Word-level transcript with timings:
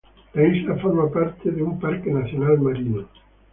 La 0.33 0.47
isla 0.47 0.77
forma 0.77 1.11
parte 1.11 1.51
de 1.51 1.61
un 1.61 1.79
Parque 1.79 2.09
Nacional 2.11 2.59
Marino. 2.59 3.05